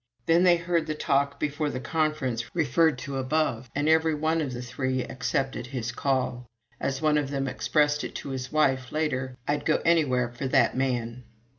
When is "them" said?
7.29-7.47